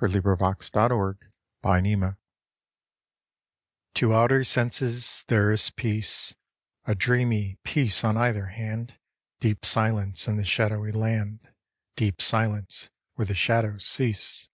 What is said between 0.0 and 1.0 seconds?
fi4S] II